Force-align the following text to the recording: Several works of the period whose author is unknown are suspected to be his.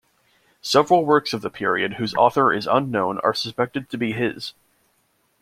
Several 0.63 1.05
works 1.05 1.31
of 1.31 1.41
the 1.43 1.51
period 1.51 1.93
whose 1.97 2.15
author 2.15 2.51
is 2.51 2.65
unknown 2.65 3.19
are 3.19 3.35
suspected 3.35 3.87
to 3.91 3.99
be 3.99 4.13
his. 4.13 4.55